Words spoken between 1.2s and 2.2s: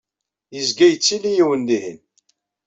yiwen dihin.